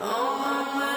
[0.00, 0.93] Oh, my.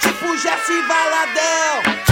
[0.00, 2.07] tipo Jesse Valadão.